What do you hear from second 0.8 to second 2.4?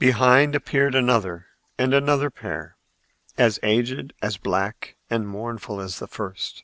another and another